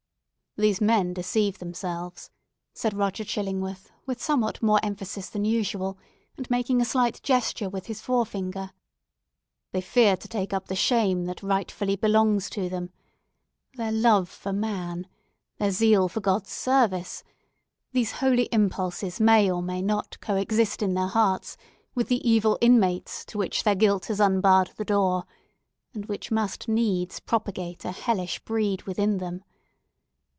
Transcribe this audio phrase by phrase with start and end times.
[0.57, 2.29] "These men deceive themselves,"
[2.73, 5.97] said Roger Chillingworth, with somewhat more emphasis than usual,
[6.35, 8.71] and making a slight gesture with his forefinger.
[9.71, 12.89] "They fear to take up the shame that rightfully belongs to them.
[13.75, 15.07] Their love for man,
[15.57, 21.55] their zeal for God's service—these holy impulses may or may not coexist in their hearts
[21.95, 25.23] with the evil inmates to which their guilt has unbarred the door,
[25.93, 29.45] and which must needs propagate a hellish breed within them.